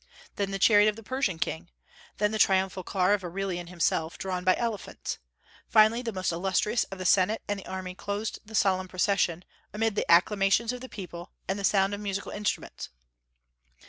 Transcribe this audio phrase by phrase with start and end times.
[0.35, 1.69] Then the chariot of the Persian king.
[2.17, 5.19] Then the triumphal car of Aurelian himself, drawn by elephants.
[5.67, 9.45] Finally the most illustrious of the Senate and the army closed the solemn procession,
[9.75, 12.89] amid the acclamations of the people, and the sound of musical instruments.